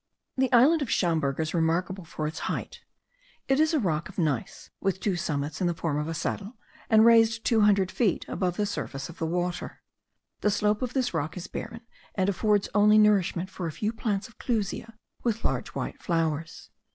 [0.35, 2.79] The island of Chamberg is remarkable for its height.
[3.47, 6.57] It is a rock of gneiss, with two summits in the form of a saddle,
[6.89, 9.83] and raised two hundred feet above the surface of the water.
[10.39, 11.81] The slope of this rock is barren,
[12.15, 16.71] and affords only nourishment for a few plants of clusia with large white flowers.